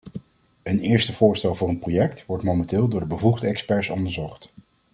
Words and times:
Een 0.63 0.79
eerste 0.79 1.13
voorstel 1.13 1.55
voor 1.55 1.69
een 1.69 1.79
project 1.79 2.25
wordt 2.25 2.43
momenteel 2.43 2.87
door 2.87 2.99
de 2.99 3.05
bevoegde 3.05 3.47
experts 3.47 3.89
onderzocht. 3.89 4.51